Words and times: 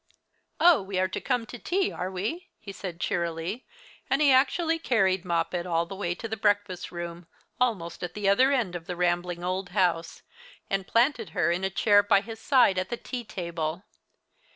"Oh, 0.59 0.81
we 0.81 0.97
are 0.97 1.07
to 1.07 1.21
come 1.21 1.45
to 1.45 1.59
tea, 1.59 1.91
are 1.91 2.09
we?" 2.09 2.49
he 2.59 2.71
said, 2.71 2.99
cheerily, 2.99 3.67
and 4.09 4.19
he 4.19 4.31
actually 4.31 4.79
carried 4.79 5.23
Moppet 5.23 5.67
all 5.67 5.85
the 5.85 5.95
way 5.95 6.15
to 6.15 6.27
the 6.27 6.35
breakfast 6.35 6.91
room, 6.91 7.27
almost 7.59 8.01
at 8.01 8.15
the 8.15 8.27
other 8.27 8.51
end 8.51 8.73
of 8.75 8.87
the 8.87 8.95
rambling 8.95 9.43
old 9.43 9.69
house, 9.77 10.23
and 10.71 10.87
planted 10.87 11.29
her 11.37 11.51
in 11.51 11.63
a 11.63 11.69
chair 11.69 12.01
by 12.01 12.21
his 12.21 12.39
side 12.39 12.79
at 12.79 12.89
the 12.89 12.97
tea 12.97 13.23
table. 13.23 13.83